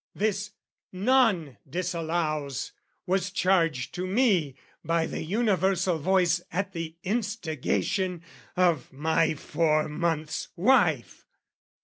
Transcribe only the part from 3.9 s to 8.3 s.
to me by the universal voice At the instigation